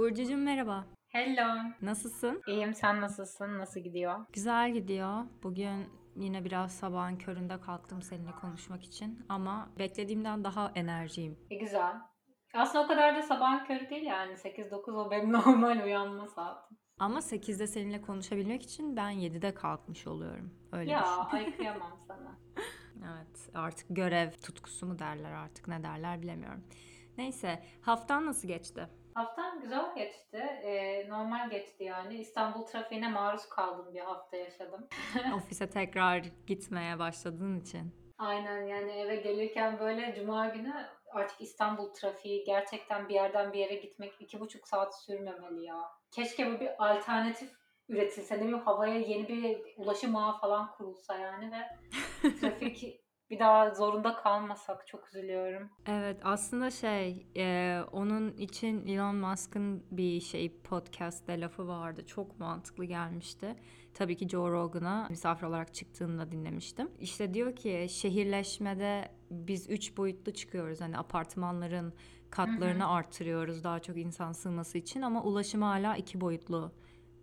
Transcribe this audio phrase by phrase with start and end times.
[0.00, 0.86] Burcucuğum merhaba.
[1.08, 1.62] Hello.
[1.82, 2.42] Nasılsın?
[2.46, 2.74] İyiyim.
[2.74, 3.58] Sen nasılsın?
[3.58, 4.26] Nasıl gidiyor?
[4.32, 5.24] Güzel gidiyor.
[5.42, 9.26] Bugün yine biraz sabahın köründe kalktım seninle konuşmak için.
[9.28, 11.38] Ama beklediğimden daha enerjiyim.
[11.50, 11.96] E, güzel.
[12.54, 14.32] Aslında o kadar da sabahın körü değil yani.
[14.32, 16.78] 8-9 o benim normal uyanma saatim.
[16.98, 20.54] Ama 8'de seninle konuşabilmek için ben 7'de kalkmış oluyorum.
[20.72, 21.36] Öyle ya düşün.
[21.36, 22.38] ay kıyamam sana.
[22.96, 26.64] Evet artık görev tutkusu mu derler artık ne derler bilemiyorum.
[27.18, 28.88] Neyse haftan nasıl geçti?
[29.14, 30.36] Haftam güzel geçti.
[30.36, 32.14] Ee, normal geçti yani.
[32.14, 34.88] İstanbul trafiğine maruz kaldım bir hafta yaşadım.
[35.36, 37.94] Ofise tekrar gitmeye başladığın için.
[38.18, 40.74] Aynen yani eve gelirken böyle cuma günü
[41.10, 45.82] artık İstanbul trafiği gerçekten bir yerden bir yere gitmek iki buçuk saat sürmemeli ya.
[46.10, 47.50] Keşke bu bir alternatif
[47.88, 48.36] üretilse.
[48.36, 51.60] Ne bileyim havaya yeni bir ulaşım ağı falan kurulsa yani ve
[52.40, 52.99] trafik
[53.30, 55.70] bir daha zorunda kalmasak çok üzülüyorum.
[55.86, 62.06] Evet aslında şey e, onun için Elon Musk'ın bir şey podcast'te lafı vardı.
[62.06, 63.56] Çok mantıklı gelmişti.
[63.94, 66.90] Tabii ki Joe Rogan'a misafir olarak çıktığında dinlemiştim.
[67.00, 70.80] İşte diyor ki şehirleşmede biz üç boyutlu çıkıyoruz.
[70.80, 71.94] Hani apartmanların
[72.30, 76.72] katlarını artırıyoruz daha çok insan sığması için ama ulaşım hala iki boyutlu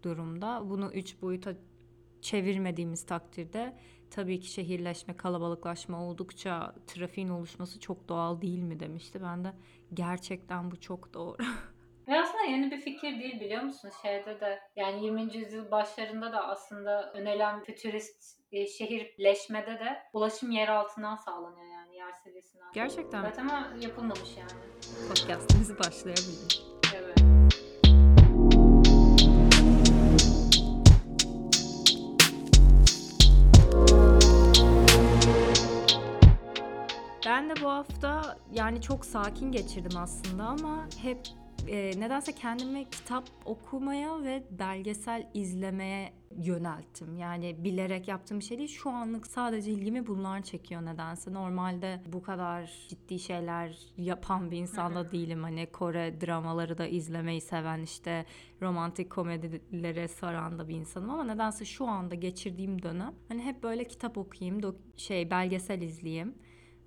[0.04, 0.62] durumda.
[0.70, 1.54] Bunu üç boyuta
[2.22, 3.78] çevirmediğimiz takdirde
[4.12, 9.20] tabii ki şehirleşme, kalabalıklaşma oldukça trafiğin oluşması çok doğal değil mi demişti.
[9.24, 9.54] Ben de
[9.94, 11.38] gerçekten bu çok doğru.
[12.08, 13.92] Ve aslında yeni bir fikir değil biliyor musun?
[14.02, 15.38] Şeyde de yani 20.
[15.38, 22.12] yüzyıl başlarında da aslında önerilen fütürist e, şehirleşmede de ulaşım yer altından sağlanıyor yani yer
[22.24, 22.68] seviyesinden.
[22.74, 24.52] Gerçekten Evet ama yapılmamış yani.
[25.10, 26.77] podcastimizi başlayabiliriz.
[37.38, 41.28] Ben de bu hafta yani çok sakin geçirdim aslında ama hep
[41.68, 47.18] e, nedense kendimi kitap okumaya ve belgesel izlemeye yönelttim.
[47.18, 48.70] Yani bilerek yaptığım bir şey değil.
[48.70, 51.34] Şu anlık sadece ilgimi bunlar çekiyor nedense.
[51.34, 55.44] Normalde bu kadar ciddi şeyler yapan bir insan da değilim.
[55.44, 58.26] Hani Kore dramaları da izlemeyi seven işte
[58.62, 63.84] romantik komedilere saran da bir insanım ama nedense şu anda geçirdiğim dönem hani hep böyle
[63.84, 66.36] kitap okuyayım, şey belgesel izleyeyim.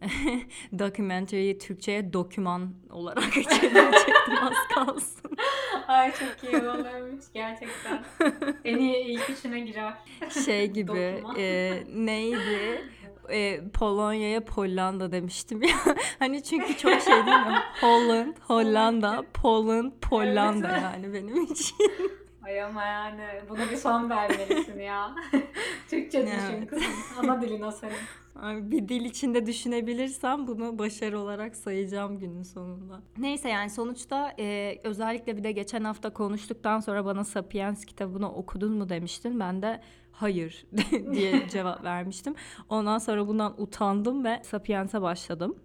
[0.78, 5.30] Documentary'yi Türkçe'ye doküman olarak çevirecektim az kalsın.
[5.88, 8.04] Ay çok iyi olurmuş gerçekten.
[8.64, 9.94] En iyi ilk üçüne girer.
[10.44, 12.84] Şey gibi e, neydi?
[13.30, 15.76] E, Polonya'ya Pollanda demiştim ya.
[16.18, 17.58] hani çünkü çok şey değil mi?
[17.80, 20.82] Holland, Hollanda, Poland, Pollanda Evet.
[20.82, 21.76] yani benim için.
[22.50, 25.14] Ay ama yani buna bir son vermelisin ya.
[25.90, 26.70] Türkçe düşün Evet.
[26.70, 26.92] kızım.
[27.18, 28.70] Ana dilin o senin.
[28.70, 33.00] Bir dil içinde düşünebilirsem bunu başarı olarak sayacağım günün sonunda.
[33.18, 38.72] Neyse yani sonuçta e, özellikle bir de geçen hafta konuştuktan sonra bana Sapiens kitabını okudun
[38.72, 39.40] mu demiştin.
[39.40, 39.80] Ben de
[40.12, 40.66] hayır
[41.12, 42.34] diye cevap vermiştim.
[42.68, 45.56] Ondan sonra bundan utandım ve Sapiens'e başladım.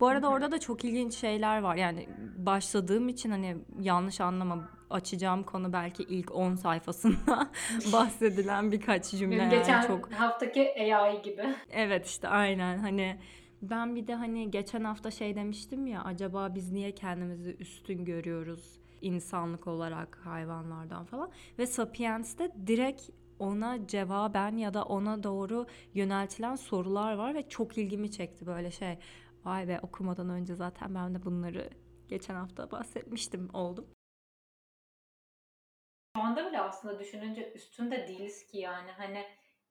[0.00, 1.76] Bu arada orada da çok ilginç şeyler var.
[1.76, 7.50] Yani başladığım için hani yanlış anlama açacağım konu belki ilk 10 sayfasında
[7.92, 9.36] bahsedilen birkaç cümle.
[9.36, 11.54] Yani geçen çok haftaki AI gibi.
[11.70, 13.18] Evet işte aynen hani
[13.62, 18.80] ben bir de hani geçen hafta şey demiştim ya acaba biz niye kendimizi üstün görüyoruz
[19.00, 27.14] insanlık olarak hayvanlardan falan ve Sapiens'te direkt ona cevaben ya da ona doğru yöneltilen sorular
[27.14, 28.98] var ve çok ilgimi çekti böyle şey.
[29.44, 31.70] Vay be okumadan önce zaten ben de bunları
[32.08, 33.86] geçen hafta bahsetmiştim oldum.
[36.16, 38.90] Şu anda bile aslında düşününce üstünde değiliz ki yani.
[38.90, 39.24] Hani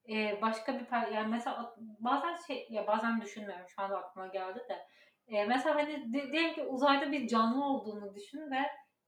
[0.10, 4.60] e, başka bir per- yani mesela bazen şey ya bazen düşünmüyorum şu anda aklıma geldi
[4.70, 4.88] de.
[5.28, 8.60] E, mesela hani di- diyelim ki uzayda bir canlı olduğunu düşün ve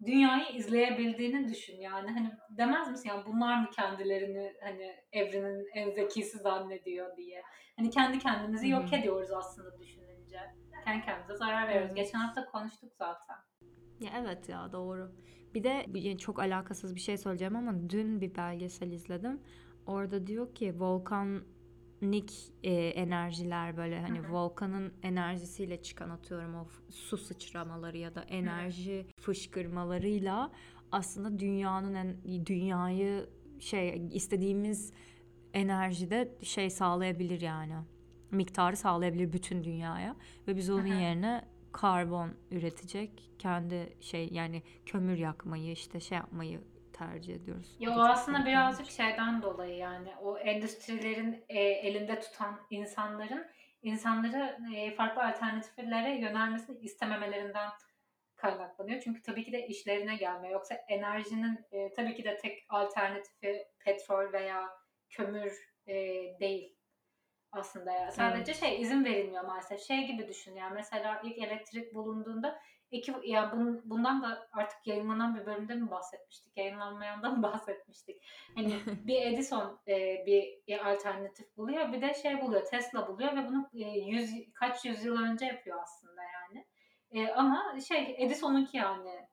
[0.05, 1.77] dünyayı izleyebildiğini düşün.
[1.81, 3.09] Yani hani demez misin?
[3.09, 7.43] Yani bunlar mı kendilerini hani evrenin en zekisi zannediyor diye.
[7.77, 9.79] Hani kendi kendimizi yok ediyoruz aslında
[10.35, 12.05] düşününce kendi kendimize zarar veriyoruz Evet.
[12.05, 13.35] geçen hafta konuştuk zaten
[13.99, 15.11] Ya evet ya doğru.
[15.53, 19.41] Bir de çok alakasız bir şey söyleyeceğim ama dün bir belgesel izledim.
[19.85, 24.33] Orada diyor ki volkanik e, enerjiler böyle hani Hı hı.
[24.33, 30.51] volkanın enerjisiyle çıkan atıyorum o su sıçramaları ya da enerji fışkırmalarıyla
[30.91, 33.29] aslında dünyanın en, dünyayı
[33.59, 34.93] şey istediğimiz
[35.53, 37.73] enerjide şey sağlayabilir yani.
[38.31, 40.15] Miktarı sağlayabilir bütün dünyaya
[40.47, 46.61] ve biz onun yerine karbon üretecek kendi şey yani kömür yakmayı işte şey yapmayı
[46.93, 47.75] tercih ediyoruz.
[47.79, 53.47] Ya o aslında birazcık şeyden dolayı yani o endüstrilerin e, elinde tutan insanların
[53.81, 57.69] insanları e, farklı alternatiflere yönelmesini istememelerinden
[58.35, 59.01] kaynaklanıyor.
[59.01, 60.53] Çünkü tabii ki de işlerine gelmiyor.
[60.53, 64.69] Yoksa enerjinin e, tabii ki de tek alternatifi petrol veya
[65.09, 65.53] kömür
[65.87, 65.93] e,
[66.39, 66.74] değil
[67.55, 68.11] aslında ya.
[68.11, 68.59] Sadece Evet.
[68.59, 69.79] şey izin verilmiyor maalesef.
[69.81, 72.59] Şey gibi düşün ya mesela ilk elektrik bulunduğunda
[72.91, 76.57] iki ya bunun, bundan da artık yayınlanan bir bölümde mi bahsetmiştik?
[76.57, 78.21] Yayınlanmayandan mı bahsetmiştik?
[78.55, 78.73] Hani
[79.07, 83.69] bir Edison e, bir, bir alternatif buluyor, bir de şey buluyor, Tesla buluyor ve bunu
[83.73, 86.65] e, yüz kaç yüzyıl önce yapıyor aslında yani.
[87.11, 89.27] E, ama şey Edison'unki yani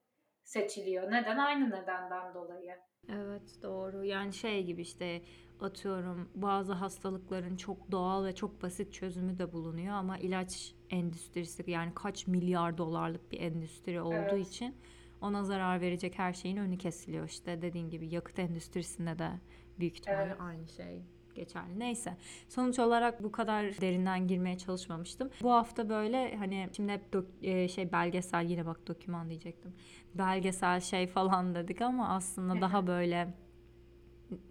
[0.44, 1.10] seçiliyor.
[1.10, 1.38] Neden?
[1.38, 2.76] Aynı nedenden dolayı.
[3.08, 4.04] Evet doğru.
[4.04, 5.22] Yani şey gibi işte
[5.62, 11.92] atıyorum bazı hastalıkların çok doğal ve çok basit çözümü de bulunuyor ama ilaç endüstrisi yani
[11.94, 14.48] kaç milyar dolarlık bir endüstri olduğu Evet.
[14.48, 14.74] için
[15.20, 19.30] ona zarar verecek her şeyin önü kesiliyor işte dediğin gibi yakıt endüstrisinde de
[19.78, 20.40] büyük ihtimalle Evet.
[20.40, 21.02] aynı şey
[21.34, 21.78] geçerli.
[21.78, 22.16] Neyse
[22.48, 25.30] sonuç olarak bu kadar derinden girmeye çalışmamıştım.
[25.42, 29.72] Bu hafta böyle hani şimdi hep dok- e, şey belgesel yine bak doküman diyecektim.
[30.14, 33.34] Belgesel şey falan dedik ama aslında daha böyle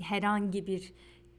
[0.01, 0.94] herhangi bir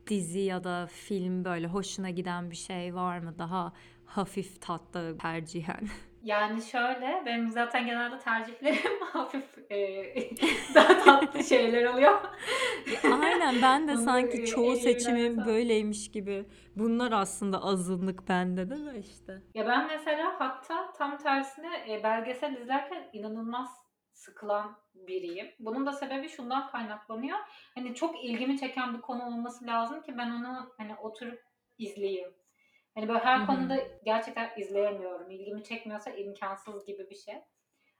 [0.06, 3.34] dizi ya da film böyle hoşuna giden bir şey var mı?
[3.38, 3.72] Daha
[4.04, 5.88] hafif tatlı tercihen.
[6.22, 10.04] Yani şöyle, benim zaten genelde tercihlerim hafif e,
[10.74, 12.20] daha tatlı şeyler oluyor.
[13.22, 16.44] Aynen ben de sanki çoğu seçimim böyleymiş gibi.
[16.76, 19.42] Bunlar aslında azınlık bende de de işte.
[19.54, 23.68] Ya ben mesela hatta tam tersine e, belgesel izlerken inanılmaz
[24.24, 25.50] sıkılan biriyim.
[25.58, 27.38] Bunun da sebebi şundan kaynaklanıyor.
[27.74, 31.42] Hani çok ilgimi çeken bir konu olması lazım ki ben onu hani oturup
[31.78, 32.34] izleyeyim.
[32.94, 33.46] Hani böyle her Hı hı.
[33.46, 35.30] konuda gerçekten izleyemiyorum.
[35.30, 37.34] İlgimi çekmiyorsa imkansız gibi bir şey.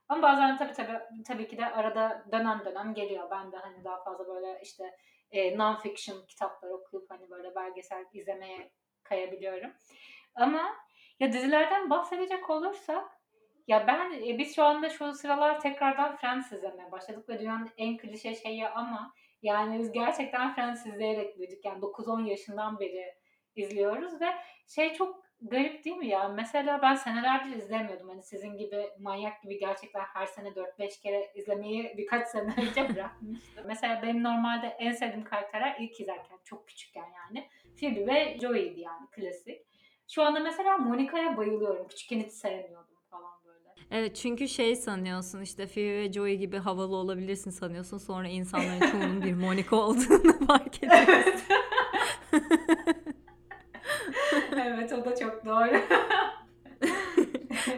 [0.09, 3.31] Ama bazen tabii tabii tabii ki de arada dönem dönem geliyor.
[3.31, 4.97] Ben de hani daha fazla böyle işte
[5.31, 8.71] e, non-fiction kitaplar okuyup hani böyle belgesel izlemeye
[9.03, 9.71] kayabiliyorum.
[10.35, 10.75] Ama
[11.19, 13.22] ya dizilerden bahsedecek olursak
[13.67, 17.97] ya ben e, biz şu anda şu sıralar tekrardan Friends izlemeye başladık ve dünyanın en
[17.97, 21.65] klişe şeyi ama yani biz gerçekten Friends izleyerek büyüdük.
[21.65, 23.13] Yani 9-10 yaşından beri
[23.55, 24.27] izliyoruz ve
[24.67, 26.27] şey çok garip değil mi ya?
[26.27, 28.09] Mesela ben senelerdir izlemiyordum.
[28.09, 33.65] Hani sizin gibi manyak gibi gerçekten her sene 4-5 kere izlemeyi birkaç sene önce bırakmıştım.
[33.67, 37.49] Mesela benim normalde en sevdiğim karakterler ilk izlerken çok küçükken yani
[37.79, 39.61] Phoebe ve Joey'di yani klasik.
[40.09, 41.87] Şu anda mesela Monica'ya bayılıyorum.
[41.87, 42.92] Küçükken hiç sevmiyordum.
[43.91, 47.97] Evet çünkü şey sanıyorsun işte Phoebe ve Joey gibi havalı olabilirsin sanıyorsun.
[47.97, 51.41] Sonra insanların çoğunun bir Monica olduğunu fark ediyorsun.
[54.65, 55.81] evet o da çok doğru.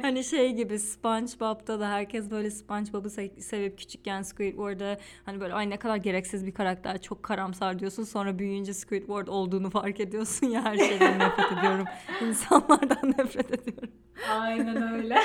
[0.02, 5.70] Hani şey gibi SpongeBob'da da herkes böyle SpongeBob'u se- sevip küçükken Squidward'a hani böyle ay
[5.70, 10.64] ne kadar gereksiz bir karakter çok karamsar diyorsun sonra büyüyünce Squidward olduğunu fark ediyorsun ya
[10.64, 11.86] her şeyden nefret ediyorum.
[12.28, 13.90] İnsanlardan nefret ediyorum.
[14.32, 15.16] Aynen öyle.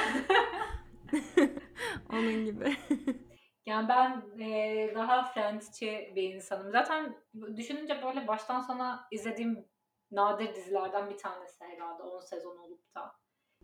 [2.12, 2.77] Onun gibi.
[3.67, 6.71] Yani ben e, daha Friends'çi bir insanım.
[6.73, 7.17] Zaten
[7.57, 9.69] düşününce böyle baştan sona izlediğim
[10.11, 13.12] nadir dizilerden bir tanesi herhalde 10 sezon olup da.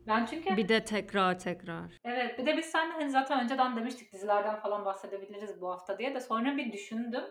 [0.06, 1.92] Ben çünkü Bir de tekrar tekrar.
[2.04, 6.14] evet bir de biz seninle hani zaten önceden demiştik dizilerden falan bahsedebiliriz bu hafta diye
[6.14, 7.24] de sonra bir düşündüm.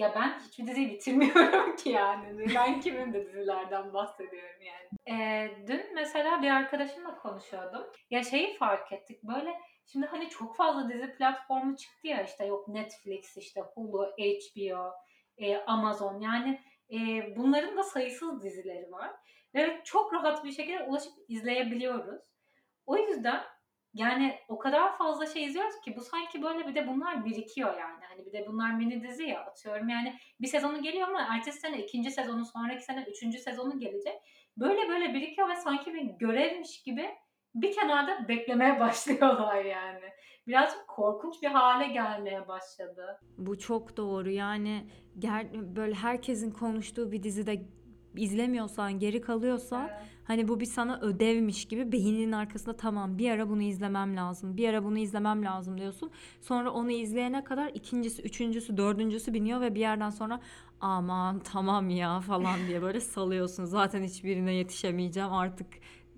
[0.00, 2.54] Ya ben hiçbir diziyi bitirmiyorum ki yani.
[2.54, 5.20] Ben kimim de dizilerden bahsediyorum yani.
[5.20, 7.86] E, dün mesela bir arkadaşımla konuşuyordum.
[8.10, 9.60] Ya şeyi fark ettik böyle
[9.92, 14.92] Şimdi hani çok fazla dizi platformu çıktı ya işte yok Netflix işte Hulu, HBO,
[15.38, 16.60] e, Amazon yani
[16.92, 16.96] e,
[17.36, 19.10] bunların da sayısız dizileri var
[19.54, 22.20] ve çok rahat bir şekilde ulaşıp izleyebiliyoruz.
[22.86, 23.42] O yüzden
[23.94, 28.04] yani o kadar fazla şey izliyoruz ki bu sanki böyle bir de bunlar birikiyor yani.
[28.08, 31.84] Hani bir de bunlar mini dizi ya atıyorum yani bir sezonu geliyor ama ertesi sene
[31.84, 34.14] ikinci sezonu sonraki sene üçüncü sezonu gelecek.
[34.56, 37.10] Böyle böyle birikiyor ve sanki bir görevmiş gibi
[37.54, 40.10] bir kenarda beklemeye başlıyorlar yani.
[40.46, 43.20] Birazcık korkunç bir hale gelmeye başladı.
[43.38, 44.30] Bu çok doğru.
[44.30, 47.62] Yani ger- böyle herkesin konuştuğu bir dizide
[48.16, 50.00] izlemiyorsan, geri kalıyorsan Evet.
[50.24, 54.56] hani bu bir sana ödevmiş gibi beyninin arkasında tamam bir ara bunu izlemem lazım.
[54.56, 56.10] Bir ara bunu izlemem lazım diyorsun.
[56.40, 60.40] Sonra onu izleyene kadar ikincisi, üçüncüsü, dördüncüsü biniyor ve bir yerden sonra
[60.80, 63.64] aman tamam ya falan diye böyle salıyorsun.
[63.64, 65.66] Zaten hiçbirine yetişemeyeceğim artık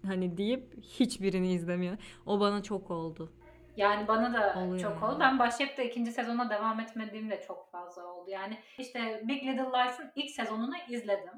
[0.06, 1.96] hani deyip hiçbirini izlemiyor.
[2.26, 3.32] O bana çok oldu.
[3.76, 5.16] Yani bana da Oluyor çok oldu.
[5.20, 8.30] Ben başlayıp da ikinci sezona devam etmediğim de çok fazla oldu.
[8.30, 11.32] Yani işte Big Little Lies'ın ilk sezonunu izledim.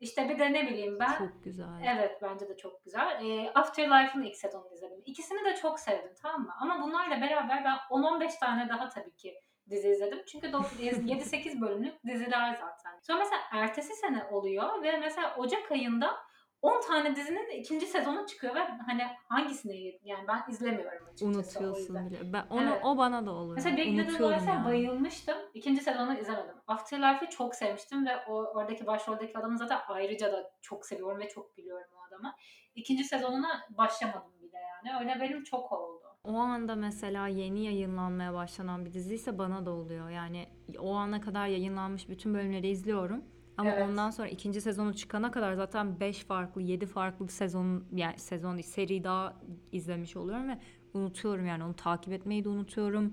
[0.00, 1.66] İşte bir de ne bileyim ben Çok güzel.
[1.96, 3.24] Evet bence de çok güzel.
[3.24, 5.02] E, Afterlife'ın ilk sezonunu izledim.
[5.06, 6.52] İkisini de çok sevdim tamam mı?
[6.60, 9.34] Ama bunlarla beraber ben 10-15 tane daha tabii ki
[9.70, 10.22] dizi izledim.
[10.32, 12.98] Çünkü dok- 7-8 bölümlük diziler zaten.
[13.02, 16.16] Sonra mesela ertesi sene oluyor ve mesela Ocak ayında
[16.62, 21.26] 10 tane dizinin ikinci sezonu çıkıyor ve hani hangisini yani ben izlemiyorum açıkçası
[21.64, 22.32] Unutuyorsun bile.
[22.32, 22.80] Ben onu Evet.
[22.84, 23.56] o bana da oluyor.
[23.56, 25.36] Mesela Big Little Lies'e bayılmıştım.
[25.54, 26.54] İkinci sezonu izlemedim.
[26.66, 31.56] Afterlife'ı çok sevmiştim ve o oradaki başroldeki adamı zaten ayrıca da çok seviyorum ve çok
[31.56, 32.34] biliyorum o adamı.
[32.74, 34.98] İkinci sezonuna başlamadım bile yani.
[35.00, 36.02] Öyle benim çok oldu.
[36.24, 40.10] O anda mesela yeni yayınlanmaya başlanan bir diziyse bana da oluyor.
[40.10, 40.48] Yani
[40.78, 43.24] o ana kadar yayınlanmış bütün bölümleri izliyorum.
[43.58, 43.82] Ama Evet.
[43.88, 49.04] ondan sonra ikinci sezonu çıkana kadar zaten 5 farklı, 7 farklı sezon yani sezon seri
[49.04, 49.36] daha
[49.72, 50.58] izlemiş oluyorum ve
[50.94, 53.12] unutuyorum yani onu takip etmeyi de unutuyorum.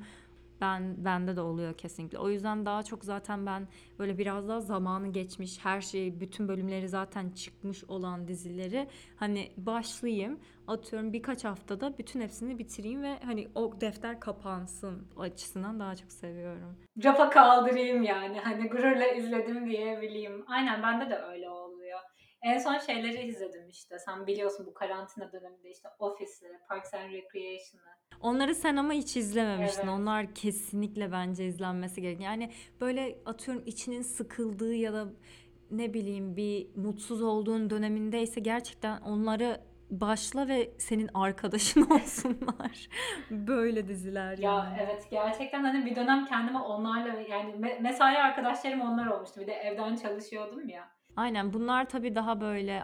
[0.61, 2.19] Ben bende de oluyor kesinlikle.
[2.19, 3.67] O yüzden daha çok zaten ben
[3.99, 10.39] böyle biraz daha zamanı geçmiş, her şey, bütün bölümleri zaten çıkmış olan dizileri hani başlayayım,
[10.67, 16.77] atıyorum birkaç haftada bütün hepsini bitireyim ve hani o defter kapansın açısından daha çok seviyorum.
[17.03, 18.39] Rafa kaldırayım yani.
[18.39, 20.45] Hani gururla izledim diyebileyim.
[20.47, 21.99] Aynen bende de öyle oluyor.
[22.41, 23.99] En son şeyleri izledim işte.
[23.99, 27.94] Sen biliyorsun bu karantina döneminde işte Office'i, Parks and Recreation'ı.
[28.21, 29.81] Onları sen ama hiç izlememiştin.
[29.87, 29.89] Evet.
[29.99, 32.23] Onlar kesinlikle bence izlenmesi gereken.
[32.23, 35.07] Yani böyle atıyorum içinin sıkıldığı ya da
[35.71, 42.89] ne bileyim bir mutsuz olduğun dönemindeyse gerçekten onları başla ve senin arkadaşın olsunlar.
[43.31, 44.77] Böyle diziler Ya yani.
[44.83, 49.41] evet gerçekten hani bir dönem kendime onlarla yani me- mesai arkadaşlarım onlar olmuştu.
[49.41, 50.94] Bir de evden çalışıyordum ya.
[51.15, 52.83] Aynen bunlar tabii daha böyle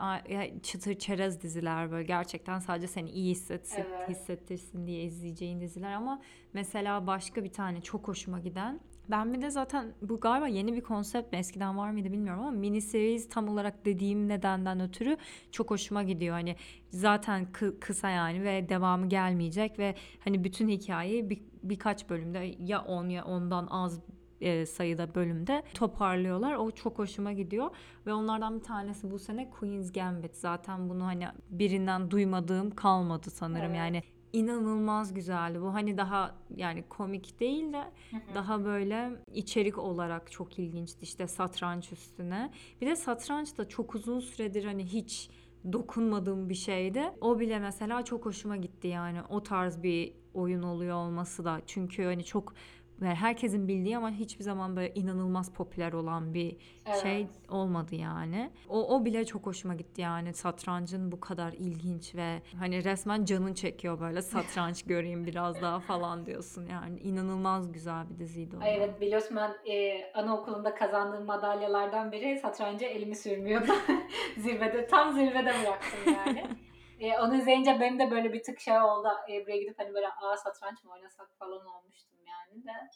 [0.64, 4.10] çıtır çerez diziler böyle gerçekten sadece seni iyi hissetsin, Evet.
[4.10, 6.22] hissettirsin diye izleyeceğin diziler ama
[6.54, 10.82] mesela başka bir tane çok hoşuma giden ben bir de zaten bu galiba yeni bir
[10.82, 15.18] konsept mi eskiden var mıydı bilmiyorum ama mini series tam olarak dediğim nedenden ötürü
[15.52, 16.34] çok hoşuma gidiyor.
[16.34, 16.56] Hani
[16.90, 22.82] zaten kı- kısa yani ve devamı gelmeyecek ve hani bütün hikayeyi bir, birkaç bölümde ya
[22.82, 24.00] 10 ya ondan az
[24.42, 26.56] e, sayıda bölümde toparlıyorlar.
[26.56, 27.70] O çok hoşuma gidiyor.
[28.06, 30.36] Ve onlardan bir tanesi bu sene Queen's Gambit.
[30.36, 33.66] Zaten bunu hani birinden duymadığım kalmadı sanırım.
[33.66, 33.78] Evet.
[33.78, 35.62] Yani inanılmaz güzeldi.
[35.62, 37.82] Bu hani daha yani komik değil de
[38.12, 38.36] Hı hı.
[38.36, 41.00] daha böyle içerik olarak çok ilginçti.
[41.02, 42.52] İşte satranç üstüne.
[42.82, 45.30] Bir de satranç da çok uzun süredir hani hiç
[45.74, 47.04] dokunmadığım bir şeydi.
[47.22, 49.20] O bile mesela çok hoşuma gitti yani.
[49.30, 51.62] O tarz bir oyun oluyor olması da.
[51.66, 52.54] Çünkü hani çok
[53.02, 56.58] yani herkesin bildiği ama hiçbir zaman böyle inanılmaz popüler olan bir
[57.04, 57.30] şey Evet.
[57.50, 58.52] olmadı yani.
[58.70, 63.54] O, o bile çok hoşuma gitti yani satrancın bu kadar ilginç ve hani resmen canın
[63.54, 67.00] çekiyor böyle satranç göreyim biraz daha falan diyorsun yani.
[67.00, 68.60] inanılmaz güzel bir diziydi o.
[68.66, 73.72] Evet biliyorsun ben e, anaokulunda kazandığım madalyalardan biri satranca elimi sürmüyordu.
[74.38, 76.46] zirvede, tam zirvede bıraktım yani.
[77.02, 79.08] E, onu izleyince benim de böyle bir tık şey oldu.
[79.32, 82.90] E, buraya gidip hani böyle aa satranç mı oynasak falan olmuştum yani de.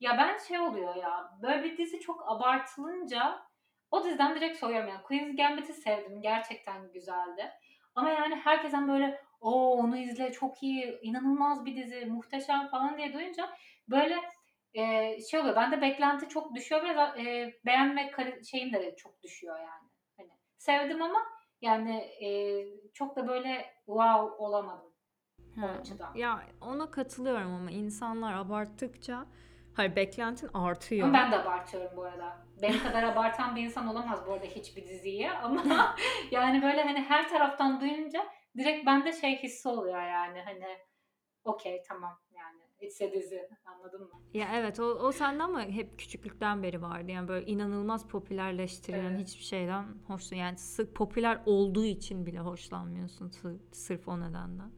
[0.00, 3.42] Ya ben şey oluyor ya böyle bir dizi çok abartılınca
[3.90, 5.02] o diziden direkt soğuyorum yani.
[5.02, 6.22] Queen's Gambit'i sevdim.
[6.22, 7.52] Gerçekten güzeldi.
[7.94, 13.12] Ama yani herkesten böyle o onu izle çok iyi, inanılmaz bir dizi, muhteşem falan diye
[13.12, 13.50] duyunca
[13.88, 14.16] böyle
[14.74, 15.56] e, şey oluyor.
[15.56, 18.10] Bende beklenti çok düşüyor ve e, beğenme
[18.50, 19.90] şeyim de çok düşüyor yani.
[20.16, 21.18] Hani sevdim ama
[21.60, 22.28] yani e,
[22.94, 24.91] çok da böyle wow olamadım
[25.58, 26.14] o Ha, açıdan.
[26.14, 29.26] Ya ona katılıyorum ama insanlar abarttıkça
[29.74, 31.08] hayır beklentin artıyor.
[31.08, 32.46] Ama ben de abartıyorum bu arada.
[32.62, 35.64] Benim kadar abartan bir insan olamaz bu arada hiçbir diziyi ama
[36.30, 38.26] yani böyle hani her taraftan duyunca
[38.58, 40.66] direkt bende şey hissi oluyor yani hani
[41.44, 44.08] okey tamam yani it's a dizi anladın mı?
[44.34, 47.10] Ya evet o, o sende ama hep küçüklükten beri vardı.
[47.10, 49.18] Yani böyle inanılmaz popülerleştirilen Evet.
[49.20, 54.70] hiçbir şeyden hoşlan yani sırf popüler olduğu için bile hoşlanmıyorsun sı- sırf o nedenden.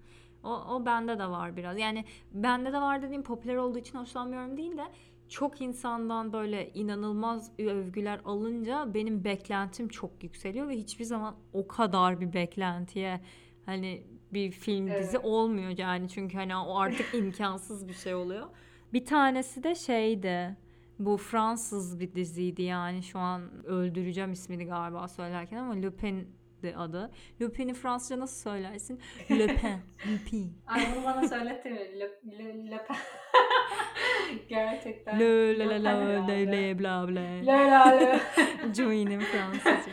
[0.45, 1.79] O, o bende de var biraz.
[1.79, 4.85] Yani bende de var dediğim popüler olduğu için hoşlanmıyorum değil de
[5.29, 12.21] çok insandan böyle inanılmaz övgüler alınca benim beklentim çok yükseliyor ve hiçbir zaman o kadar
[12.21, 13.21] bir beklentiye
[13.67, 15.25] hani bir film dizi Evet.
[15.25, 18.47] olmuyor yani çünkü hani o artık imkansız bir şey oluyor.
[18.93, 20.57] Bir tanesi de şeydi.
[20.99, 25.75] Bu Fransız bir diziydi yani şu an öldüreceğim ismini galiba söylerken ama
[26.65, 27.11] Lupin'di adı.
[27.41, 29.01] Lupin'i Fransızca nasıl söylersin?
[29.31, 29.79] Lupin.
[30.13, 30.53] Lupin.
[30.67, 31.79] Ay bunu bana söyletti mi?
[31.79, 32.81] Le, le, le,
[34.49, 35.21] Gerçekten.
[35.21, 37.21] Le la la la le le bla bla.
[37.21, 38.21] Le la le.
[38.75, 39.93] Joey'nin Fransızca.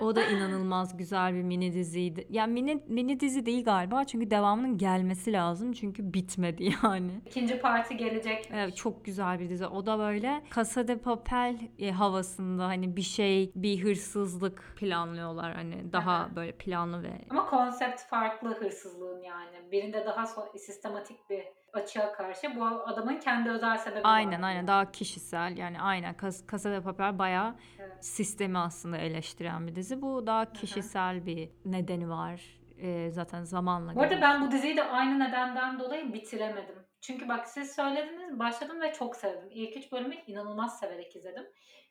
[0.00, 2.26] O da inanılmaz güzel bir mini diziydi.
[2.30, 7.10] Yani mini mini dizi değil galiba çünkü devamının gelmesi lazım çünkü bitmedi yani.
[7.26, 8.50] İkinci parti gelecek.
[8.52, 9.66] Evet, çok güzel bir dizi.
[9.66, 15.92] O da böyle Casa de Papel e, havasında hani bir şey, bir hırsızlık planlıyorlar hani
[15.92, 16.28] daha Aha.
[16.36, 19.72] böyle planlı ve Ama konsept farklı hırsızlığın yani.
[19.72, 22.56] Birinde daha so- sistematik bir açığa karşı.
[22.56, 24.48] Bu adamın kendi özel sebebi Aynen var.
[24.48, 28.04] aynen daha kişisel yani aynen Kas Casa de Papel bayağı Evet.
[28.04, 30.02] sistemi aslında eleştiren bir dizi.
[30.02, 32.60] Bu daha kişisel bir nedeni var.
[32.82, 36.74] Ee, zaten zamanla Bu arada ben bu diziyi de aynı nedenden dolayı bitiremedim.
[37.00, 39.48] Çünkü bak siz söylediniz başladım ve çok sevdim.
[39.50, 41.46] İlk üç bölümü inanılmaz severek izledim.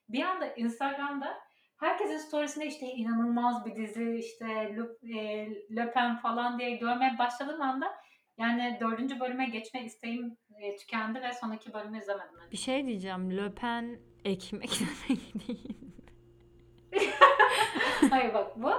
[0.10, 1.38] Bir anda Instagram'da
[1.80, 7.62] herkesin storiesinde işte inanılmaz bir dizi işte Le, e, Le Pen falan diye görmeye başladığım
[7.62, 7.88] anda
[8.40, 12.36] yani dördüncü bölüme geçme isteğim e, tükendi ve son iki bölümü izlemedim.
[12.52, 13.38] Bir şey diyeceğim.
[13.38, 15.78] Le Pen ekmek demek değil.
[18.10, 18.70] Hayır bak bu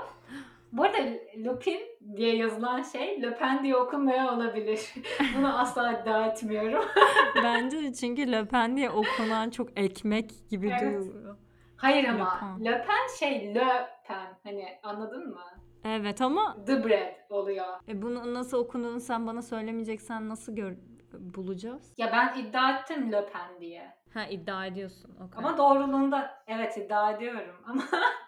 [0.73, 0.99] bu arada
[1.37, 1.81] Lupin
[2.17, 4.95] diye yazılan şey Le Pen diye okunmaya olabilir.
[5.37, 6.85] Bunu asla iddia etmiyorum.
[7.45, 10.81] Bence çünkü Le Pen diye okunan çok ekmek gibi Evet.
[11.01, 11.37] duyuluyor.
[11.77, 12.65] Hayır ama Pen.
[12.65, 15.41] Le Pen şey Le Pen hani anladın mı?
[15.85, 17.67] Evet ama The bread oluyor.
[17.89, 20.77] e, bunu nasıl okunduğunu sen bana söylemeyeceksen nasıl gör
[21.13, 21.93] bulacağız?
[21.97, 23.95] Ya ben iddia ettim Le Pen diye.
[24.15, 25.11] Ha iddia ediyorsun.
[25.15, 25.29] Okay.
[25.37, 27.83] Ama doğruluğunda evet iddia ediyorum ama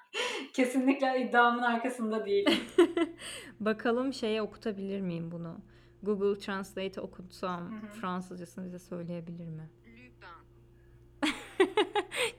[0.53, 2.59] kesinlikle iddiamın arkasında değilim.
[3.61, 5.57] Bakalım şeye okutabilir miyim bunu?
[6.03, 7.81] Google Translate okutsam.
[8.01, 9.71] Fransızcasını bize söyleyebilir mi?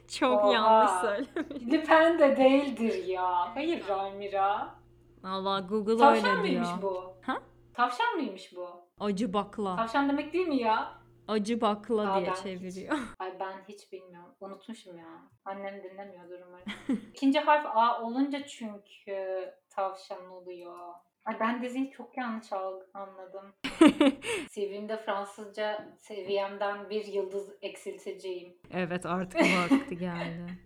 [0.07, 0.53] Çok Oha.
[0.53, 1.71] yanlış söylemiş.
[1.73, 3.55] Le Pen de değildir ya.
[3.55, 4.75] Hayır Ramira.
[5.23, 6.81] Allah Google Tavşan öyle mıymış diyor.
[6.81, 7.17] bu?
[7.21, 7.41] Ha?
[7.73, 8.67] Tavşan mıymış bu?
[8.99, 9.75] Acı bakla.
[9.75, 11.03] Tavşan demek değil mi ya?
[11.27, 12.97] Acı bakla Aa, diye çeviriyor.
[13.19, 14.35] Ay ben hiç bilmiyorum.
[14.39, 15.31] Unutmuşum ya.
[15.45, 16.65] Annem dinlemiyordur umarım.
[17.09, 20.77] İkinci harf A olunca çünkü tavşan oluyor.
[21.25, 22.53] Ay ben diziyi çok yanlış
[22.93, 23.53] anladım.
[24.51, 28.57] CV'mde Fransızca seviyemden bir yıldız eksilteceğim.
[28.71, 30.59] evet artık vakti geldi.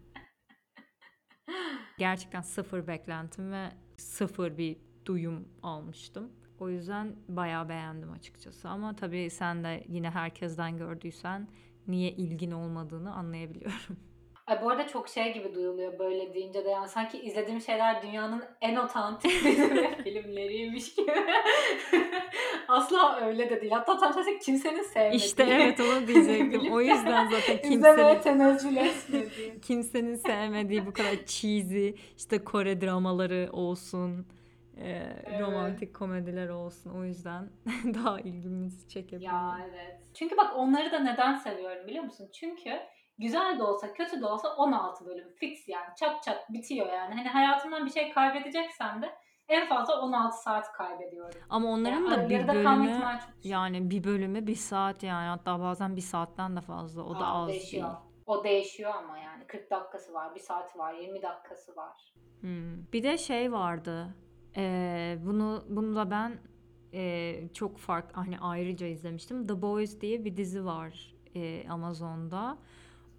[1.98, 6.32] Gerçekten sıfır beklentim ve sıfır bir duyum almıştım.
[6.60, 8.70] O yüzden bayağı beğendim açıkçası.
[8.70, 11.48] Ama tabii sen de yine herkesten gördüysen
[11.88, 13.98] niye ilgin olmadığını anlayabiliyorum.
[14.48, 18.44] Ay bu arada çok şey gibi duyuluyor böyle deyince de yani sanki izlediğim şeyler dünyanın
[18.62, 19.32] en otantik
[20.04, 21.12] filmleriymiş gibi.
[22.68, 23.72] Asla öyle de değil.
[23.72, 25.22] Hatta tam tersi kimsenin sevmediği.
[25.22, 26.72] İşte evet onu diyecektim.
[26.74, 29.62] O yüzden zaten kimsenin tenezzül etmediği.
[29.62, 34.28] kimsenin sevmediği bu kadar cheesy işte Kore dramaları olsun,
[34.78, 34.90] e,
[35.26, 35.42] Evet.
[35.42, 36.92] romantik komediler olsun.
[37.00, 37.50] O yüzden
[38.04, 39.34] daha ilgimizi çekebiliyor.
[39.34, 40.00] Ya evet.
[40.14, 42.30] Çünkü bak onları da neden seviyorum biliyor musun?
[42.34, 42.72] Çünkü
[43.18, 47.16] güzel de olsa kötü de olsa 16 bölüm fix yani çat çat bitiyor yani.
[47.16, 49.10] Hani hayatımdan bir şey kaybedeceksem de
[49.50, 51.42] en fazla 16 saat kaybediyorum.
[51.50, 56.02] Ama onların Yani da bir bölümü yani bir bölümü bir saat yani hatta bazen bir
[56.02, 57.04] saatten de fazla.
[57.04, 57.88] O da Aa, az değişiyor.
[57.88, 57.98] değil.
[58.26, 62.14] O değişiyor ama yani 40 dakikası var, 1 saati var, 20 dakikası var.
[62.42, 62.92] Hmm.
[62.94, 64.16] Bir de şey vardı.
[64.58, 66.40] Ee, bunu bunu da ben
[66.94, 69.48] e, çok fark hani ayrıca izlemiştim.
[69.48, 72.58] The Boys diye bir dizi var e, Amazon'da.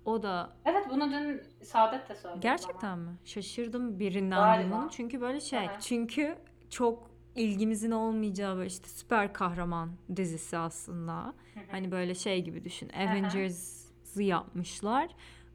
[0.04, 3.10] O da Evet bunu dün Saadet de söyledi gerçekten bana.
[3.10, 3.16] mi?
[3.24, 4.62] Şaşırdım birinden Galiba.
[4.62, 4.88] duymanın.
[4.88, 5.58] Çünkü böyle şey.
[5.58, 5.80] Aha.
[5.80, 6.36] Çünkü
[6.70, 11.24] çok ilgimizin olmayacağı böyle işte süper kahraman dizisi aslında.
[11.24, 11.64] Hı hı.
[11.70, 12.88] Hani böyle şey gibi düşün.
[12.88, 15.08] Avengers'ı yapmışlar.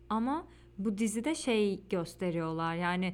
[0.10, 0.45] Ama
[0.77, 2.75] bu dizide şey gösteriyorlar.
[2.75, 3.13] Yani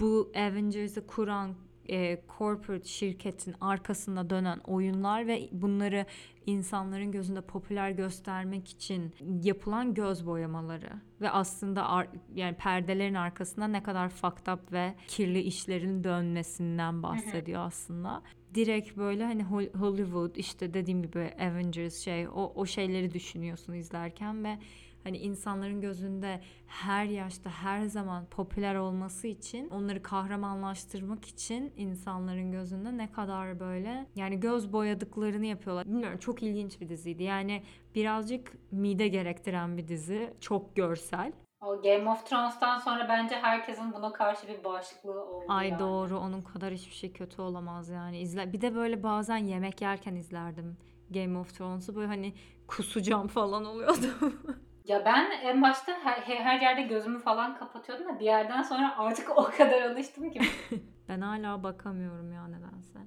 [0.00, 1.54] bu Avengers'ı kuran
[1.90, 6.06] e, corporate şirketin arkasında dönen oyunlar ve bunları
[6.46, 13.82] insanların gözünde popüler göstermek için yapılan göz boyamaları ve aslında ar- yani perdelerin arkasında ne
[13.82, 18.22] kadar fucked up ve kirli işlerin dönmesinden bahsediyor aslında.
[18.54, 24.44] Direkt böyle hani Hol- Hollywood işte dediğim gibi Avengers şey o o şeyleri düşünüyorsun izlerken
[24.44, 24.58] ve
[25.06, 32.96] hani insanların gözünde her yaşta her zaman popüler olması için onları kahramanlaştırmak için insanların gözünde
[32.96, 35.86] ne kadar böyle yani göz boyadıklarını yapıyorlar.
[35.86, 37.22] Bilmiyorum çok ilginç bir diziydi.
[37.22, 37.62] Yani
[37.94, 40.34] birazcık mide gerektiren bir dizi.
[40.40, 41.32] Çok görsel.
[41.60, 45.78] O Game of Thrones'tan sonra bence herkesin buna karşı bir bağışıklığı oldu Ay yani.
[45.78, 48.18] doğru onun kadar hiçbir şey kötü olamaz yani.
[48.18, 50.76] İzle bir de böyle bazen yemek yerken izlerdim
[51.10, 52.34] Game of Thrones'u böyle hani
[52.66, 54.06] kusacağım falan oluyordu.
[54.86, 59.30] Ya ben en başta her, her yerde gözümü falan kapatıyordum da bir yerden sonra artık
[59.38, 60.40] o kadar alıştım ki.
[61.08, 62.98] Ben hala bakamıyorum ya nedense.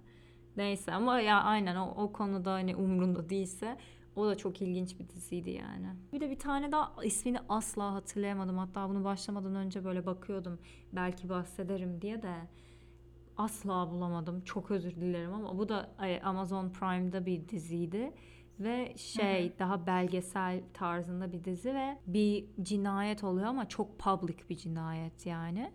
[0.58, 3.78] Neyse ama ya aynen o, o konuda hani umrunda değilse
[4.16, 5.88] o da çok ilginç bir diziydi yani.
[6.14, 8.58] Bir de bir tane daha ismini asla hatırlayamadım.
[8.58, 10.60] Hatta bunu başlamadan önce böyle bakıyordum.
[10.94, 12.34] Belki bahsederim diye de
[13.38, 14.42] asla bulamadım.
[14.42, 15.90] Çok özür dilerim ama bu da
[16.24, 18.14] Amazon Prime'da bir diziydi.
[18.60, 24.58] Ve şey daha belgesel tarzında bir dizi ve bir cinayet oluyor ama çok public bir
[24.58, 25.72] cinayet yani.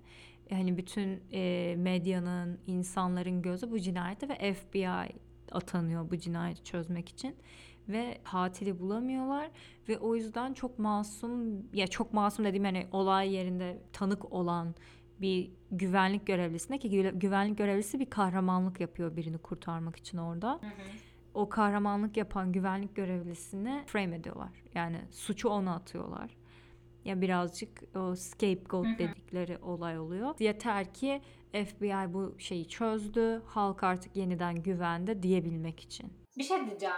[0.51, 5.15] Yani bütün e, medyanın, insanların gözü bu cinayette ve FBI
[5.53, 7.37] atanıyor bu cinayeti çözmek için.
[7.89, 9.51] ve katili bulamıyorlar
[9.89, 14.75] ve o yüzden çok masum ya çok masum dediğim hani olay yerinde tanık olan
[15.21, 20.53] bir güvenlik görevlisine ki gü- güvenlik görevlisi bir kahramanlık yapıyor birini kurtarmak için orada.
[20.53, 20.71] Hı hı.
[21.35, 24.63] O kahramanlık yapan güvenlik görevlisini frame ediyorlar.
[24.75, 26.37] Yani suçu ona atıyorlar.
[27.05, 28.99] Ya birazcık o scapegoat Hı hı.
[28.99, 30.35] dedikleri olay oluyor.
[30.39, 33.43] Yeter ki FBI bu şeyi çözdü.
[33.47, 36.13] Halk artık yeniden güvende diyebilmek için.
[36.39, 36.95] Bir şey diyeceğim.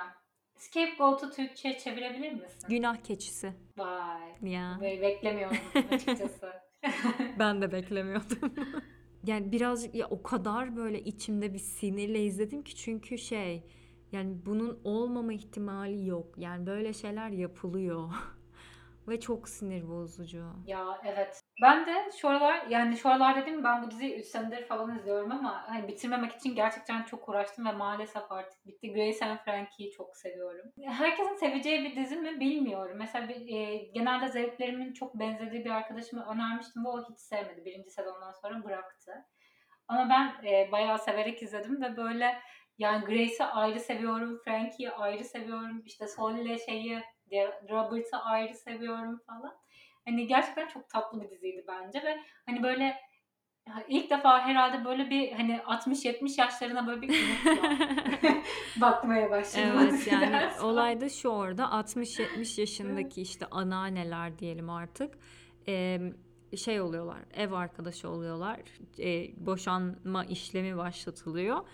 [0.56, 2.68] Scapegoat'u Türkçe'ye çevirebilir misin?
[2.68, 3.52] Günah keçisi.
[3.76, 4.52] Vay.
[4.52, 4.78] Ya.
[4.80, 5.58] Böyle beklemiyordum
[5.90, 6.52] açıkçası.
[7.38, 8.54] Ben de beklemiyordum.
[9.26, 13.62] yani birazcık ya o kadar böyle içimde bir sinirle izledim ki çünkü şey
[14.16, 16.26] yani bunun olmama ihtimali yok.
[16.36, 18.10] Yani böyle şeyler yapılıyor.
[19.08, 20.44] Ve çok sinir bozucu.
[20.66, 21.40] Ya evet.
[21.62, 25.32] Ben de şu aralar yani şu aralar dedim ben bu diziyi 3 senedir falan izliyorum
[25.32, 28.92] ama hani bitirmemek için gerçekten çok uğraştım ve maalesef artık bitti.
[28.92, 30.72] Grace and Frankie'yi çok seviyorum.
[30.86, 32.96] Herkesin seveceği bir dizi mi bilmiyorum.
[32.98, 37.64] Mesela bir, e, genelde zevklerimin çok benzediği bir arkadaşıma önermiştim ve o hiç sevmedi.
[37.64, 39.12] Birinci sezondan sonra bıraktı.
[39.88, 42.38] Ama ben e, bayağı severek izledim ve böyle
[42.78, 47.02] yani Grace'i ayrı seviyorum, Frankie'yi ayrı seviyorum, işte Sol'le şeyi,
[47.70, 49.56] Robert'ı ayrı seviyorum falan.
[50.04, 52.96] Hani gerçekten çok tatlı bir diziydi bence ve hani böyle
[53.88, 57.10] ilk defa herhalde böyle bir hani 60-70 yaşlarına böyle bir
[58.80, 59.70] bakmaya başladım.
[59.74, 65.18] Evet yani olay da şu orada 60-70 yaşındaki işte anneanneler diyelim artık
[65.68, 65.98] e,
[66.56, 68.60] şey oluyorlar ev arkadaşı oluyorlar
[68.98, 71.68] e, boşanma işlemi başlatılıyor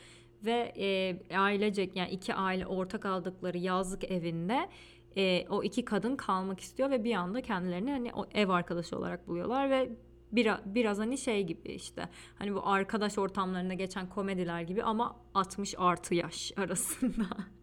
[0.44, 4.68] ve e, ailecek yani iki aile ortak aldıkları yazlık evinde
[5.16, 9.28] e, o iki kadın kalmak istiyor ve bir anda kendilerini hani o ev arkadaşı olarak
[9.28, 9.90] buluyorlar ve
[10.32, 15.74] biraz, biraz hani şey gibi işte hani bu arkadaş ortamlarında geçen komediler gibi ama 60
[15.78, 17.26] artı yaş arasında.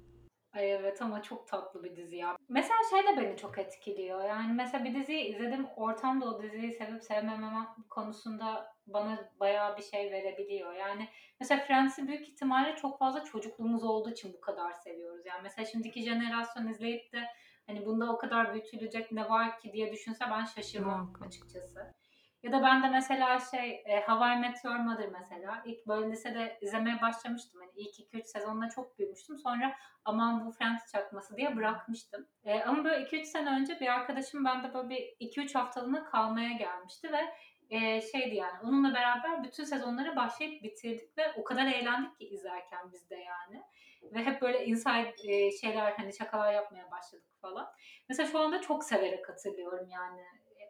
[0.54, 2.38] Ay evet ama çok tatlı bir dizi ya.
[2.50, 4.24] Mesela şey de beni çok etkiliyor.
[4.24, 5.68] Yani mesela bir diziyi izledim.
[5.76, 10.74] Ortam da o diziyi sevip sevmemem konusunda bana bayağı bir şey verebiliyor.
[10.74, 11.08] Yani
[11.40, 15.26] mesela Friends'i büyük ihtimalle çok fazla çocukluğumuz olduğu için bu kadar seviyoruz.
[15.26, 17.24] Yani mesela şimdiki jenerasyon izleyip de
[17.68, 21.99] hani bunda o kadar büyütülecek ne var ki diye düşünse ben şaşırmam açıkçası.
[22.44, 26.12] Ya da ben de mesela şey e, How I Met Your Mother mesela ilk böyle
[26.12, 27.62] lisede izlemeye başlamıştım.
[27.62, 29.38] Hani ilk 2-3 sezonda çok büyümüştüm.
[29.38, 29.76] Sonra
[30.06, 32.28] aman bu Friends çakması diye bırakmıştım.
[32.44, 37.12] E, ama böyle 2-3 sene önce bir arkadaşım bende böyle bir 2-3 haftalığına kalmaya gelmişti
[37.12, 37.22] ve
[37.70, 42.92] e, şeydi yani onunla beraber bütün sezonları başlayıp bitirdik ve o kadar eğlendik ki izlerken
[42.92, 43.64] biz de yani.
[44.04, 47.68] Ve hep böyle inside e, şeyler hani şakalar yapmaya başladık falan.
[48.10, 50.22] Mesela şu anda çok severek hatırlıyorum yani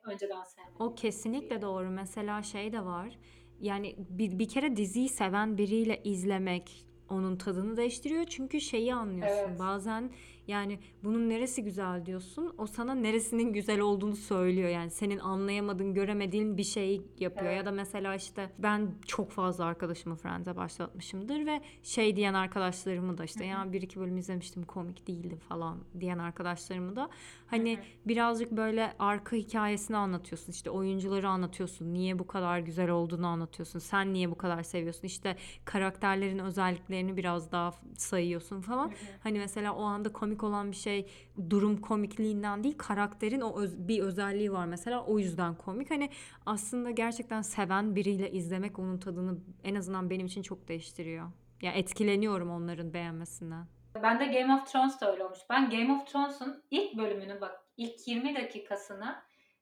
[0.06, 0.76] önceden sevmedim.
[0.80, 1.90] O kesinlikle doğru.
[1.90, 3.20] Mesela şey de var.
[3.60, 8.26] Yani bir, bir kere diziyi seven biriyle izlemek onun tadını değiştiriyor.
[8.26, 9.50] Çünkü şeyi anlıyorsun.
[9.50, 9.60] Evet.
[9.60, 10.12] Bazen
[10.50, 12.54] yani bunun neresi güzel diyorsun.
[12.58, 14.70] O sana neresinin güzel olduğunu söylüyor.
[14.70, 17.52] Yani senin anlayamadığın, göremediğin bir şey yapıyor.
[17.52, 17.58] Evet.
[17.58, 23.24] Ya da mesela işte ben çok fazla arkadaşımı Friends'e başlatmışımdır ve şey diyen arkadaşlarımı da
[23.24, 23.48] işte Hı hı.
[23.48, 27.10] ya bir iki bölüm izlemiştim komik değildi falan diyen arkadaşlarımı da
[27.48, 30.52] hani birazcık böyle arka hikayesini anlatıyorsun.
[30.52, 31.94] İşte oyuncuları anlatıyorsun.
[31.94, 33.80] Niye bu kadar güzel olduğunu anlatıyorsun.
[33.80, 35.08] Sen niye bu kadar seviyorsun?
[35.08, 35.36] İşte
[35.66, 38.92] karakterlerin özelliklerini biraz daha sayıyorsun falan.
[39.24, 41.10] Hani mesela o anda komik olan bir şey
[41.50, 45.92] durum komikliğinden değil karakterin o öz- bir özelliği var mesela o yüzden komik.
[45.92, 46.10] Hani
[46.46, 51.32] aslında gerçekten seven biriyle izlemek onun tadını en azından benim için çok değiştiriyor.
[51.62, 53.66] Ya etkileniyorum onların beğenmesinden.
[54.04, 55.40] Ben de Game of Thrones da öyle olmuş.
[55.50, 59.16] Ben Game of Thrones'un ilk bölümünü bak ilk 20 dakikasını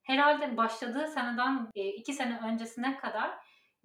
[0.03, 3.31] herhalde başladığı seneden 2 sene öncesine kadar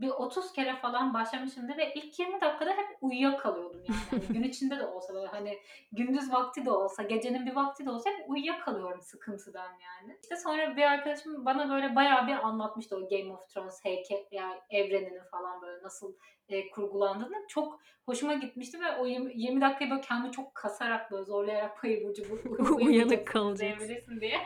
[0.03, 3.99] bir 30 kere falan başlamışımdır ve ilk 20 dakikada hep uyuyakalıyordum yani.
[4.11, 5.59] Hani gün içinde de olsa böyle hani
[5.93, 10.19] gündüz vakti de olsa, gecenin bir vakti de olsa hep uyuyakalıyorum sıkıntıdan yani.
[10.23, 14.61] İşte sonra bir arkadaşım bana böyle bayağı bir anlatmıştı o Game of Thrones heykel yani
[14.71, 16.15] evrenini falan böyle nasıl
[16.49, 17.47] e, kurgulandığını.
[17.49, 22.05] Çok hoşuma gitmişti ve o 20, 20 dakikayı böyle kendimi çok kasarak böyle zorlayarak hayır
[22.05, 24.21] Burcu bu Uyanık kalacaksın.
[24.21, 24.41] diye.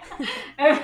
[0.59, 0.79] evet.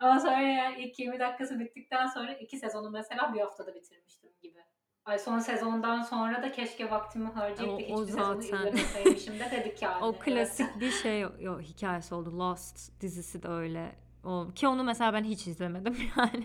[0.00, 4.58] Ama sonra yani ilk 20 dakikası bittikten sonra iki sezonu mesela bir haftada bitirmiştim gibi.
[5.04, 8.66] Ay son sezondan sonra da keşke vaktimi harcayıp da O- hiçbir o sezonu zaten.
[8.66, 10.04] izlemeseymişim de dedik yani.
[10.04, 12.38] O klasik bir şey yo, hikayesi oldu.
[12.38, 13.92] Lost dizisi de öyle.
[14.24, 16.44] O, ki onu mesela ben hiç izlemedim yani.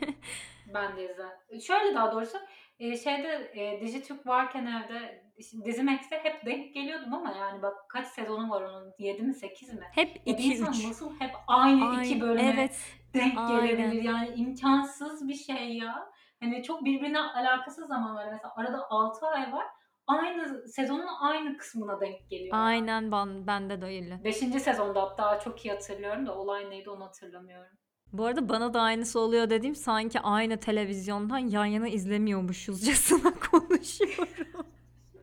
[0.73, 1.61] Ben de izledim.
[1.61, 2.37] Şöyle daha doğrusu
[2.79, 8.07] e, şeyde e, Dijitürk varken evde işte Dizimax'te hep denk geliyordum ama yani bak kaç
[8.07, 9.87] sezonu var onun 7 mi 8 mi?
[9.91, 10.89] Hep Ya bir insan 2-3.
[10.89, 12.79] nasıl hep aynı iki bölüme Evet.
[13.13, 13.67] Denk aynen.
[13.67, 16.09] gelebilir yani imkansız bir şey ya.
[16.39, 19.65] Hani çok birbirine alakasız zamanlar mesela arada 6 ay var.
[20.07, 22.49] aynı sezonun aynı kısmına denk geliyor.
[22.51, 24.23] Aynen ben, bende de öyle.
[24.23, 27.77] Beşinci sezonda hatta çok iyi hatırlıyorum da olay neydi onu hatırlamıyorum.
[28.13, 34.65] Bu arada bana da aynısı oluyor dediğim sanki aynı televizyondan yan yana izlemiyormuşuzcasına konuşuyorum.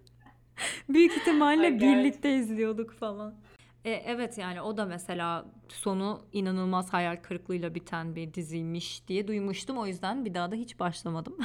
[0.89, 3.35] Büyük ihtimalle Ay, birlikte izliyorduk falan.
[3.85, 9.79] E, evet yani o da mesela sonu inanılmaz hayal kırıklığıyla biten bir diziymiş diye duymuştum.
[9.79, 11.39] O yüzden bir daha da hiç başlamadım.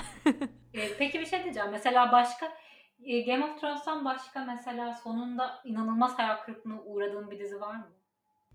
[0.74, 1.70] Ee, peki bir şey diyeceğim.
[1.72, 2.52] Mesela başka
[3.04, 7.88] e, Game of Thrones'tan başka mesela sonunda inanılmaz hayal kırıklığına uğradığın bir dizi var mı?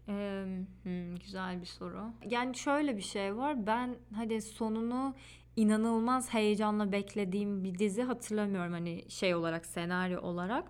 [0.06, 2.12] Hmm, güzel bir soru.
[2.30, 3.66] Yani şöyle bir şey var.
[3.66, 5.14] Ben hadi sonunu
[5.56, 10.64] inanılmaz heyecanla beklediğim bir dizi hatırlamıyorum hani şey olarak senaryo olarak.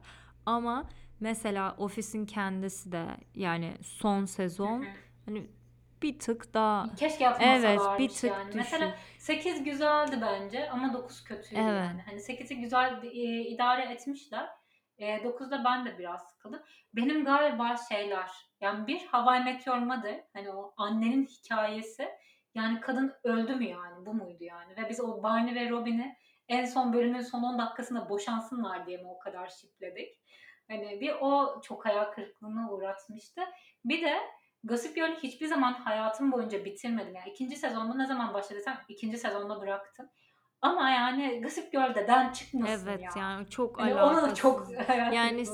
[0.47, 0.89] Ama
[1.21, 4.85] mesela Office'in kendisi de yani son sezon
[5.25, 5.47] hani
[6.03, 8.47] bir tık daha Keşke evet yapmasalarmış bir tık yani.
[8.47, 8.59] düşün.
[8.59, 11.85] Mesela 8 güzeldi bence ama 9 kötüydü Evet.
[11.87, 12.03] yani.
[12.07, 14.49] Hani 8'i güzel e, idare etmişler.
[14.99, 16.63] E, 9'da ben de biraz sıkıldım.
[16.95, 18.31] Benim galiba şeyler
[18.61, 22.09] yani bir Hawaii Meteor Mother hani o annenin hikayesi
[22.55, 26.17] yani kadın öldü mü yani bu muydu yani ve biz o Barney ve Robin'i
[26.49, 30.21] en son bölümün son 10 dakikasında boşansınlar diye mi o kadar şipledik.
[30.71, 33.41] Hani bir o çok hayal kırıklığına uğratmıştı.
[33.85, 34.17] Bir de
[34.65, 37.15] Gossip Girl'ü hiçbir zaman hayatım boyunca bitirmedim.
[37.15, 40.07] Yani ikinci sezonda ne zaman başladıysam ikinci sezonda bıraktım.
[40.63, 43.11] Ama yani Gossip Girl'den çıkmasın Evet ya.
[43.17, 44.39] yani çok Hani ona da alakasız.
[44.39, 44.69] çok
[45.13, 45.47] Yani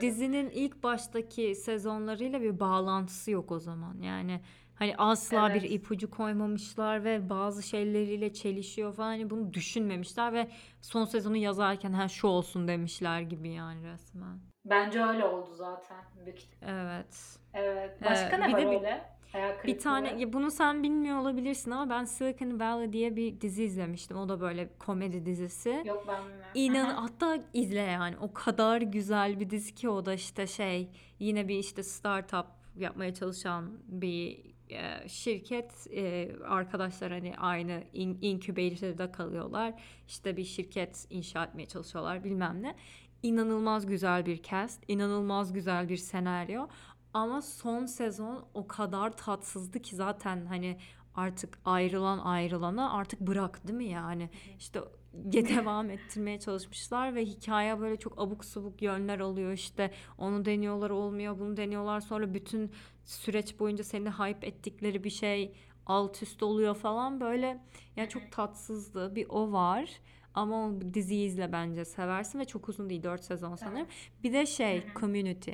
[0.00, 4.00] dizinin ilk baştaki sezonlarıyla bir bağlantısı yok o zaman.
[4.02, 4.40] Yani
[4.74, 5.70] hani asla bir Evet.
[5.70, 9.08] ipucu koymamışlar ve bazı şeyleriyle çelişiyor falan.
[9.08, 14.49] Hani bunu düşünmemişler ve son sezonu yazarken ha şu olsun demişler gibi yani resmen.
[14.64, 15.96] Bence öyle oldu zaten.
[16.24, 16.38] Büyük.
[16.62, 17.38] Evet.
[17.54, 18.02] Evet.
[18.04, 19.02] Başka Ee, ne bir var bir- öyle?
[19.34, 19.82] Bir kırıklığı.
[19.82, 24.16] tane ya bunu sen bilmiyor olabilirsin ama ben Silicon Valley diye bir dizi izlemiştim.
[24.16, 25.82] O da böyle komedi dizisi.
[25.86, 26.50] Yok ben bilmiyorum.
[26.54, 31.48] İnan hatta izle yani o kadar güzel bir dizi ki o da işte şey yine
[31.48, 32.46] bir işte startup
[32.76, 39.74] yapmaya çalışan bir e, şirket e, arkadaşlar hani aynı in, incubator'da kalıyorlar
[40.08, 42.74] işte bir şirket inşa etmeye çalışıyorlar bilmem ne
[43.22, 46.66] inanılmaz güzel bir cast inanılmaz güzel bir senaryo.
[47.14, 50.78] Ama son sezon o kadar tatsızdı ki zaten hani
[51.14, 54.80] artık ayrılan ayrılana artık bırak değil mi yani işte
[55.14, 59.52] devam ettirmeye çalışmışlar ve hikaye böyle çok abuk subuk yönler alıyor.
[59.52, 62.00] İşte onu deniyorlar olmuyor bunu deniyorlar.
[62.00, 62.72] Sonra bütün
[63.04, 65.54] süreç boyunca seni hype ettikleri bir şey
[65.86, 67.20] alt üst oluyor falan.
[67.20, 67.60] Böyle
[67.96, 69.14] yani çok tatsızdı.
[69.14, 70.00] Bir o var
[70.34, 73.86] ama o diziyi izle bence seversin ve çok uzun değil 4 sezon sanırım
[74.22, 75.52] bir de şey Community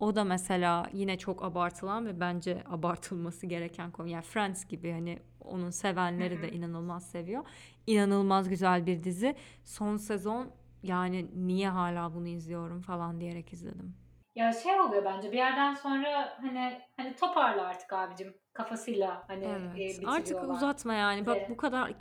[0.00, 4.08] o da mesela yine çok abartılan ve bence abartılması gereken konu.
[4.08, 7.44] Yani Friends gibi hani onun sevenleri de inanılmaz seviyor.
[7.86, 9.34] İnanılmaz güzel bir dizi.
[9.64, 10.50] Son sezon
[10.82, 13.94] yani niye hala bunu izliyorum falan diyerek izledim.
[14.34, 19.48] Ya şey oluyor bence bir yerden sonra hani hani toparla artık abicim kafasıyla hani e,
[19.48, 19.74] Evet.
[19.74, 20.18] bitiriyorlar.
[20.18, 21.26] Artık uzatma yani.
[21.26, 21.92] Bak bu kadar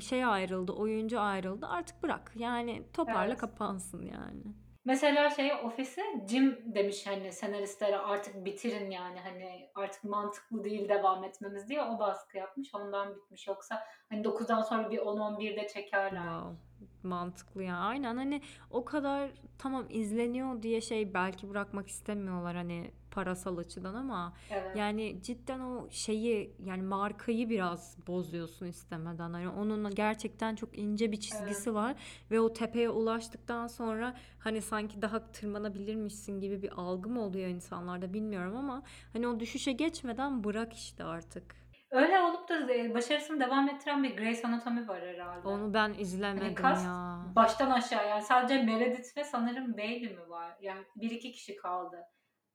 [0.00, 1.66] şey ayrıldı, oyuncu ayrıldı.
[1.66, 2.32] Artık bırak.
[2.36, 3.38] Yani toparla Evet.
[3.38, 4.42] kapansın yani.
[4.84, 11.24] Mesela şey ofisi Jim demiş hani senaristlere artık bitirin yani hani artık mantıklı değil devam
[11.24, 16.22] etmemiz diye o baskı yapmış ondan bitmiş yoksa hani 9'dan sonra bir 10-11'de çekerler.
[16.22, 16.56] Wow.
[17.02, 17.76] Mantıklı ya.
[17.76, 24.32] Aynen hani o kadar tamam izleniyor diye şey belki bırakmak istemiyorlar hani parasal açıdan ama
[24.50, 24.76] Evet.
[24.76, 29.32] yani cidden o şeyi yani markayı biraz bozuyorsun istemeden.
[29.32, 31.94] Hani onun gerçekten çok ince bir çizgisi var
[32.30, 38.12] ve o tepeye ulaştıktan sonra hani sanki daha tırmanabilirmişsin gibi bir algı mı oluyor insanlarda
[38.14, 41.62] bilmiyorum ama hani o düşüşe geçmeden bırak işte artık.
[41.90, 45.48] Öyle olup da başarısını devam ettiren bir Grey's Anatomy var herhalde.
[45.48, 47.22] Onu ben Hani izlemedim cast ya.
[47.36, 50.56] baştan aşağı yani sadece Meredith ve sanırım Bailey mi var?
[50.60, 51.96] Yani bir iki kişi kaldı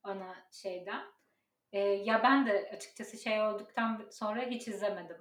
[0.08, 1.02] ana şeyden.
[1.72, 5.18] Ee, ya ben de açıkçası şey olduktan sonra hiç izlemedim.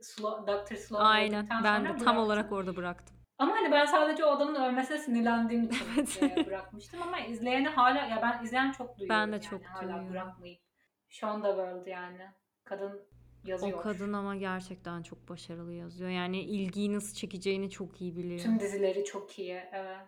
[0.00, 0.74] Slo Dr.
[0.76, 1.48] Sloan Aynen.
[1.64, 2.16] Ben de tam bıraktım.
[2.18, 3.16] olarak orada bıraktım.
[3.38, 6.38] Ama hani ben sadece o adamın ölmesine sinirlendiğim için Evet.
[6.38, 9.82] e, bırakmıştım ama izleyeni hala ya ben izleyen çok duyuyorum Ben de yani çok hala
[9.82, 10.10] duyuyorum.
[10.10, 10.60] bırakmayıp.
[11.08, 12.26] Shonda World yani.
[12.64, 13.02] Kadın
[13.44, 13.78] yazıyor.
[13.78, 16.10] O kadın ama gerçekten çok başarılı yazıyor.
[16.10, 18.40] Yani ilgiyi nasıl çekeceğini çok iyi biliyor.
[18.40, 19.62] Tüm dizileri çok iyi.
[19.72, 19.98] Evet.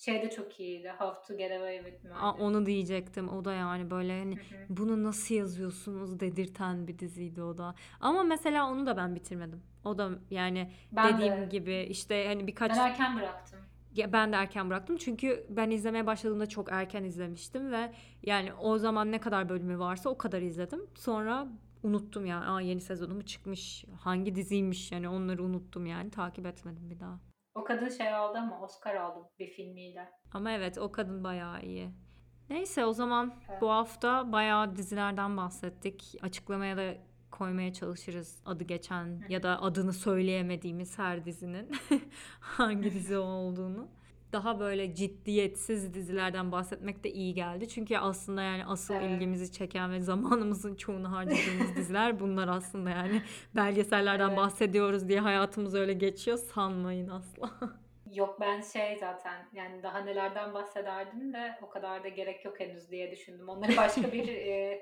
[0.00, 0.92] Şey de çok iyiydi.
[0.98, 2.16] How to Get Away with Murder.
[2.20, 3.28] Aa, onu diyecektim.
[3.28, 4.66] O da yani böyle hani Hı hı.
[4.68, 7.74] bunu nasıl yazıyorsunuz dedirten bir diziydi o da.
[8.00, 9.62] Ama mesela onu da ben bitirmedim.
[9.84, 11.44] O da yani Ben dediğim de.
[11.46, 13.58] gibi işte hani birkaç Ben erken bıraktım.
[13.94, 18.78] Ya ben de erken bıraktım çünkü ben izlemeye başladığımda çok erken izlemiştim ve yani o
[18.78, 20.80] zaman ne kadar bölümü varsa o kadar izledim.
[20.94, 21.48] Sonra
[21.82, 22.44] unuttum yani.
[22.44, 23.84] Aa yeni sezonu mu çıkmış?
[24.00, 24.92] Hangi diziymiş?
[24.92, 26.10] Yani onları unuttum yani.
[26.10, 27.29] Takip etmedim bir daha.
[27.54, 30.08] O kadın şey aldı ama Oscar aldı bir filmiyle.
[30.32, 31.90] Ama evet o kadın bayağı iyi.
[32.50, 33.62] Neyse o zaman Evet.
[33.62, 36.16] bu hafta bayağı dizilerden bahsettik.
[36.22, 36.94] Açıklamaya da
[37.30, 41.70] koymaya çalışırız adı geçen ya da adını söyleyemediğimiz her dizinin
[42.40, 43.88] hangi dizi olduğunu.
[44.32, 47.68] Daha böyle ciddiyetsiz dizilerden bahsetmek de iyi geldi.
[47.68, 49.10] Çünkü aslında yani asıl Evet.
[49.10, 53.22] ilgimizi çeken ve zamanımızın çoğunu harcadığımız diziler bunlar aslında yani.
[53.56, 54.38] Belgesellerden Evet.
[54.38, 57.50] bahsediyoruz diye hayatımız öyle geçiyor sanmayın asla.
[58.14, 62.90] Yok ben şey zaten yani daha nelerden bahsederdim de o kadar da gerek yok henüz
[62.90, 63.48] diye düşündüm.
[63.48, 64.80] Onları başka bir e,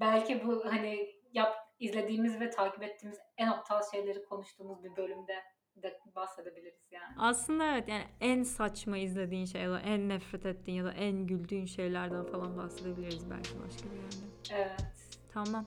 [0.00, 5.34] belki bu hani yap izlediğimiz ve takip ettiğimiz en aptal şeyleri konuştuğumuz bir bölümde
[5.82, 7.14] de bahsedebiliriz yani.
[7.18, 11.26] Aslında evet yani en saçma izlediğin şey ya da en nefret ettiğin ya da en
[11.26, 14.26] güldüğün şeylerden falan bahsedebiliriz belki başka bir yerde.
[14.50, 14.96] Evet.
[15.32, 15.66] Tamam.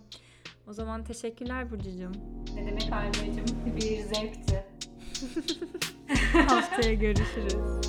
[0.68, 2.12] O zaman teşekkürler Burcucuğum.
[2.56, 3.46] Ne demek Almeyciğim?
[3.66, 4.66] Bir zevkti.
[6.48, 7.80] Haftaya görüşürüz.